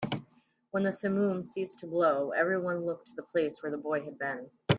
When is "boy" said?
3.77-4.01